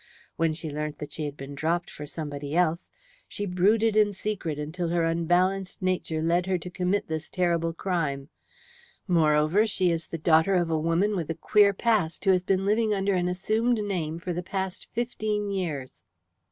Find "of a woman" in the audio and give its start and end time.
10.55-11.15